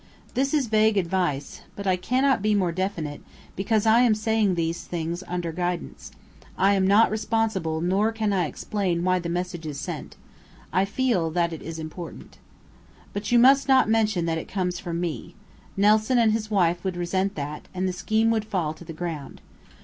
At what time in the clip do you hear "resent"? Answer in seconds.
16.97-17.35